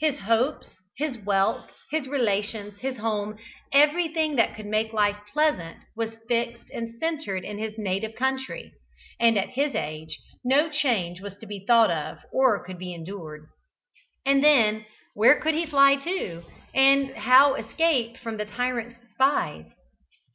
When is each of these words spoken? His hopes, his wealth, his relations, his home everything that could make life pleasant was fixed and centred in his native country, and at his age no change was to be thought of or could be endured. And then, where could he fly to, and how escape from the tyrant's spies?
His 0.00 0.20
hopes, 0.20 0.70
his 0.96 1.18
wealth, 1.18 1.70
his 1.90 2.08
relations, 2.08 2.78
his 2.78 2.96
home 2.96 3.36
everything 3.74 4.36
that 4.36 4.54
could 4.56 4.64
make 4.64 4.94
life 4.94 5.18
pleasant 5.34 5.76
was 5.94 6.12
fixed 6.28 6.70
and 6.72 6.98
centred 6.98 7.44
in 7.44 7.58
his 7.58 7.76
native 7.76 8.14
country, 8.14 8.72
and 9.20 9.36
at 9.36 9.50
his 9.50 9.74
age 9.74 10.18
no 10.42 10.70
change 10.70 11.20
was 11.20 11.36
to 11.36 11.46
be 11.46 11.66
thought 11.66 11.90
of 11.90 12.16
or 12.32 12.64
could 12.64 12.78
be 12.78 12.94
endured. 12.94 13.48
And 14.24 14.42
then, 14.42 14.86
where 15.12 15.40
could 15.42 15.52
he 15.52 15.66
fly 15.66 15.96
to, 15.96 16.42
and 16.74 17.10
how 17.10 17.52
escape 17.54 18.16
from 18.16 18.38
the 18.38 18.46
tyrant's 18.46 18.96
spies? 19.12 19.66